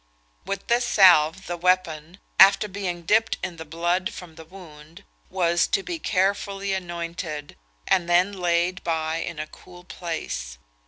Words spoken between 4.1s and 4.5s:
from the